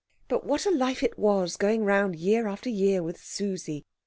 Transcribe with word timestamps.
But 0.27 0.43
what 0.43 0.65
a 0.65 0.71
life 0.71 1.03
it 1.03 1.19
was, 1.19 1.57
going 1.57 1.85
round 1.85 2.15
year 2.15 2.47
after 2.47 2.71
year 2.71 3.03
with 3.03 3.23
Susie! 3.23 3.83